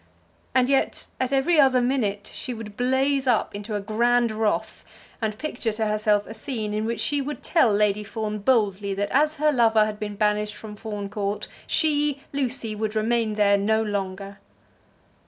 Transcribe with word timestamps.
And 0.55 0.67
yet 0.67 1.05
at 1.19 1.31
every 1.31 1.59
other 1.59 1.79
minute 1.79 2.31
she 2.33 2.55
would 2.55 2.75
blaze 2.75 3.27
up 3.27 3.53
into 3.53 3.75
a 3.75 3.79
grand 3.81 4.31
wrath, 4.31 4.83
and 5.21 5.37
picture 5.37 5.71
to 5.73 5.85
herself 5.85 6.25
a 6.25 6.33
scene 6.33 6.73
in 6.73 6.85
which 6.85 6.99
she 6.99 7.21
would 7.21 7.43
tell 7.43 7.71
Lady 7.71 8.03
Fawn 8.03 8.39
boldly 8.39 8.95
that 8.95 9.11
as 9.11 9.35
her 9.35 9.51
lover 9.51 9.85
had 9.85 9.99
been 9.99 10.15
banished 10.15 10.55
from 10.55 10.75
Fawn 10.75 11.07
Court, 11.07 11.47
she, 11.67 12.19
Lucy, 12.33 12.73
would 12.73 12.95
remain 12.95 13.35
there 13.35 13.59
no 13.59 13.83
longer. 13.83 14.39